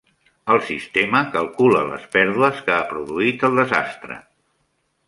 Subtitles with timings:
[0.53, 4.21] El sistema calcula les pèrdues que ha produït el desastre.